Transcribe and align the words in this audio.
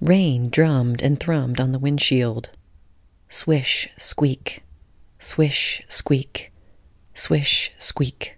Rain 0.00 0.50
drummed 0.50 1.02
and 1.02 1.18
thrummed 1.18 1.60
on 1.60 1.72
the 1.72 1.78
windshield. 1.78 2.50
Swish, 3.28 3.88
squeak. 3.96 4.62
Swish, 5.18 5.82
squeak. 5.88 6.52
Swish, 7.14 7.72
squeak. 7.78 8.36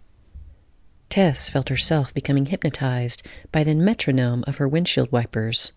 Tess 1.08 1.48
felt 1.48 1.68
herself 1.68 2.14
becoming 2.14 2.46
hypnotized 2.46 3.26
by 3.50 3.64
the 3.64 3.74
metronome 3.74 4.44
of 4.46 4.58
her 4.58 4.68
windshield 4.68 5.11
wipers. 5.11 5.72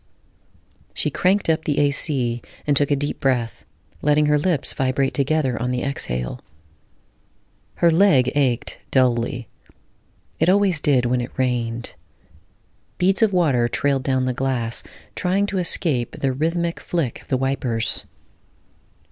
She 0.94 1.10
cranked 1.10 1.50
up 1.50 1.64
the 1.64 1.80
AC 1.80 2.42
and 2.68 2.78
took 2.78 2.92
a 2.92 2.96
deep 2.96 3.20
breath, 3.20 3.66
letting 4.02 4.28
her 4.28 4.38
lips 4.38 4.74
vibrate 4.74 5.14
together 5.14 5.60
on 5.60 5.72
the 5.72 5.84
exhale. 5.84 6.42
Her 7.76 7.90
leg 7.90 8.32
ached 8.36 8.80
dully. 8.92 9.48
It 10.40 10.50
always 10.50 10.80
did 10.80 11.06
when 11.06 11.22
it 11.22 11.32
rained. 11.38 11.96
Beads 13.02 13.24
of 13.24 13.34
water 13.34 13.68
trailed 13.68 14.04
down 14.04 14.26
the 14.26 14.32
glass, 14.32 14.84
trying 15.16 15.48
to 15.48 15.58
escape 15.58 16.18
the 16.18 16.32
rhythmic 16.32 16.80
flick 16.80 17.20
of 17.20 17.30
the 17.30 17.36
wipers. 17.36 18.06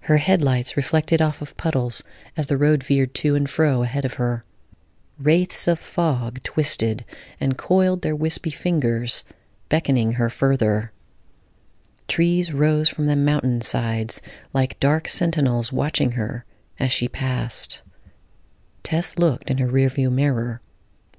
Her 0.02 0.18
headlights 0.18 0.76
reflected 0.76 1.20
off 1.20 1.42
of 1.42 1.56
puddles 1.56 2.04
as 2.36 2.46
the 2.46 2.56
road 2.56 2.84
veered 2.84 3.14
to 3.14 3.34
and 3.34 3.50
fro 3.50 3.82
ahead 3.82 4.04
of 4.04 4.14
her. 4.14 4.44
Wraiths 5.18 5.66
of 5.66 5.80
fog 5.80 6.40
twisted 6.44 7.04
and 7.40 7.58
coiled 7.58 8.02
their 8.02 8.14
wispy 8.14 8.52
fingers, 8.52 9.24
beckoning 9.68 10.12
her 10.12 10.30
further. 10.30 10.92
Trees 12.06 12.54
rose 12.54 12.88
from 12.88 13.06
the 13.06 13.16
mountain 13.16 13.60
sides 13.60 14.22
like 14.52 14.78
dark 14.78 15.08
sentinels 15.08 15.72
watching 15.72 16.12
her 16.12 16.44
as 16.78 16.92
she 16.92 17.08
passed. 17.08 17.82
Tess 18.84 19.18
looked 19.18 19.50
in 19.50 19.58
her 19.58 19.66
rearview 19.66 20.12
mirror. 20.12 20.60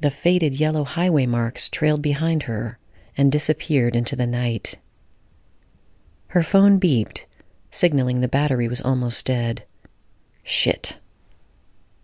The 0.01 0.09
faded 0.09 0.55
yellow 0.55 0.83
highway 0.83 1.27
marks 1.27 1.69
trailed 1.69 2.01
behind 2.01 2.43
her 2.43 2.79
and 3.15 3.31
disappeared 3.31 3.95
into 3.95 4.15
the 4.15 4.25
night. 4.25 4.79
Her 6.29 6.41
phone 6.41 6.79
beeped, 6.79 7.25
signaling 7.69 8.21
the 8.21 8.27
battery 8.27 8.67
was 8.67 8.81
almost 8.81 9.27
dead. 9.27 9.63
Shit. 10.41 10.97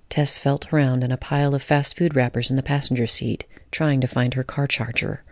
Tess 0.09 0.38
felt 0.38 0.72
around 0.72 1.03
in 1.03 1.12
a 1.12 1.18
pile 1.18 1.56
of 1.56 1.64
fast 1.64 1.98
food 1.98 2.16
wrappers 2.16 2.52
in 2.52 2.56
the 2.56 2.62
passenger 2.62 3.08
seat, 3.08 3.45
trying 3.72 4.00
to 4.02 4.08
find 4.08 4.36
her 4.36 4.44
car 4.44 4.68
charger. 4.68 5.23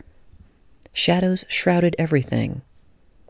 Shadows 0.91 1.45
shrouded 1.47 1.95
everything. 1.99 2.63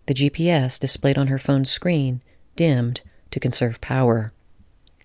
The 0.05 0.13
GPS 0.13 0.79
displayed 0.79 1.17
on 1.17 1.27
her 1.27 1.39
phone's 1.39 1.69
screen 1.69 2.21
dimmed 2.55 3.01
to 3.31 3.41
conserve 3.41 3.81
power. 3.81 4.31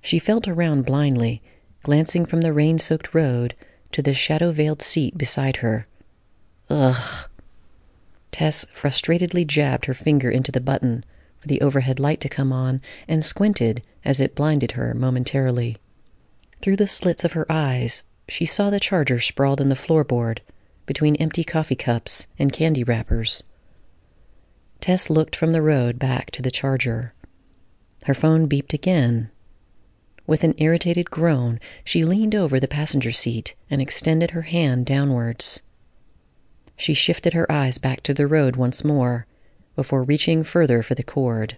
She 0.00 0.20
felt 0.20 0.46
around 0.46 0.86
blindly, 0.86 1.42
glancing 1.82 2.26
from 2.26 2.42
the 2.42 2.52
rain 2.52 2.78
soaked 2.78 3.12
road 3.12 3.54
to 3.92 4.02
the 4.02 4.14
shadow 4.14 4.50
veiled 4.50 4.82
seat 4.82 5.16
beside 5.18 5.58
her. 5.58 5.86
Ugh. 6.68 7.28
Tess 8.30 8.64
frustratedly 8.72 9.46
jabbed 9.46 9.86
her 9.86 9.94
finger 9.94 10.30
into 10.30 10.52
the 10.52 10.60
button 10.60 11.04
for 11.40 11.48
the 11.48 11.60
overhead 11.60 11.98
light 11.98 12.20
to 12.20 12.28
come 12.28 12.52
on 12.52 12.80
and 13.08 13.24
squinted 13.24 13.82
as 14.04 14.20
it 14.20 14.34
blinded 14.34 14.72
her 14.72 14.94
momentarily. 14.94 15.76
Through 16.62 16.76
the 16.76 16.86
slits 16.86 17.24
of 17.24 17.32
her 17.32 17.50
eyes, 17.50 18.04
she 18.28 18.44
saw 18.44 18.70
the 18.70 18.78
charger 18.78 19.18
sprawled 19.18 19.60
on 19.60 19.68
the 19.68 19.74
floorboard 19.74 20.38
between 20.86 21.16
empty 21.16 21.42
coffee 21.44 21.76
cups 21.76 22.26
and 22.38 22.52
candy 22.52 22.84
wrappers. 22.84 23.42
Tess 24.80 25.10
looked 25.10 25.34
from 25.34 25.52
the 25.52 25.62
road 25.62 25.98
back 25.98 26.30
to 26.32 26.42
the 26.42 26.50
charger. 26.50 27.12
Her 28.04 28.14
phone 28.14 28.48
beeped 28.48 28.72
again 28.72 29.30
with 30.30 30.44
an 30.44 30.54
irritated 30.58 31.10
groan, 31.10 31.58
she 31.82 32.04
leaned 32.04 32.36
over 32.36 32.60
the 32.60 32.68
passenger 32.68 33.10
seat 33.10 33.56
and 33.68 33.82
extended 33.82 34.30
her 34.30 34.42
hand 34.42 34.86
downwards. 34.86 35.60
She 36.76 36.94
shifted 36.94 37.32
her 37.32 37.50
eyes 37.50 37.78
back 37.78 38.04
to 38.04 38.14
the 38.14 38.28
road 38.28 38.54
once 38.54 38.84
more 38.84 39.26
before 39.74 40.04
reaching 40.04 40.44
further 40.44 40.84
for 40.84 40.94
the 40.94 41.02
cord. 41.02 41.56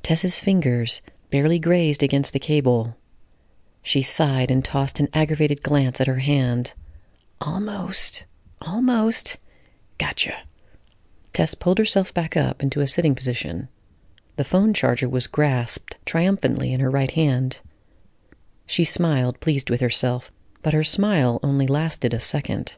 Tess's 0.00 0.38
fingers 0.38 1.02
barely 1.28 1.58
grazed 1.58 2.04
against 2.04 2.32
the 2.32 2.38
cable. 2.38 2.96
She 3.82 4.00
sighed 4.00 4.48
and 4.48 4.64
tossed 4.64 5.00
an 5.00 5.08
aggravated 5.12 5.60
glance 5.60 6.00
at 6.00 6.06
her 6.06 6.20
hand. 6.20 6.72
Almost. 7.40 8.26
Almost. 8.62 9.38
Gotcha. 9.98 10.36
Tess 11.32 11.54
pulled 11.56 11.78
herself 11.78 12.14
back 12.14 12.36
up 12.36 12.62
into 12.62 12.80
a 12.80 12.86
sitting 12.86 13.16
position. 13.16 13.68
The 14.38 14.44
phone 14.44 14.72
charger 14.72 15.08
was 15.08 15.26
grasped 15.26 15.96
triumphantly 16.06 16.72
in 16.72 16.78
her 16.78 16.92
right 16.92 17.10
hand. 17.10 17.60
She 18.66 18.84
smiled, 18.84 19.40
pleased 19.40 19.68
with 19.68 19.80
herself, 19.80 20.30
but 20.62 20.72
her 20.72 20.84
smile 20.84 21.40
only 21.42 21.66
lasted 21.66 22.14
a 22.14 22.20
second. 22.20 22.76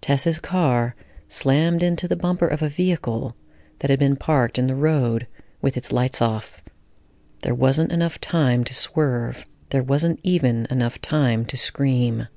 Tess's 0.00 0.38
car 0.38 0.96
slammed 1.28 1.82
into 1.82 2.08
the 2.08 2.16
bumper 2.16 2.46
of 2.46 2.62
a 2.62 2.70
vehicle 2.70 3.36
that 3.80 3.90
had 3.90 3.98
been 3.98 4.16
parked 4.16 4.58
in 4.58 4.66
the 4.66 4.74
road 4.74 5.26
with 5.60 5.76
its 5.76 5.92
lights 5.92 6.22
off. 6.22 6.62
There 7.42 7.54
wasn't 7.54 7.92
enough 7.92 8.18
time 8.18 8.64
to 8.64 8.72
swerve. 8.72 9.44
There 9.68 9.82
wasn't 9.82 10.20
even 10.22 10.66
enough 10.70 11.02
time 11.02 11.44
to 11.44 11.56
scream. 11.58 12.28